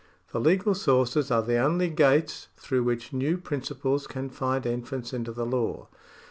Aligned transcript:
The 0.31 0.39
legal 0.39 0.73
sources 0.73 1.29
are 1.29 1.43
the 1.43 1.57
only 1.59 1.87
gates 1.87 2.47
through 2.57 2.81
which 2.81 3.13
new 3.13 3.37
principles 3.37 4.07
can 4.07 4.31
find 4.31 4.65
entrance 4.65 5.13
into 5.13 5.31
the 5.31 5.45
law. 5.45 5.89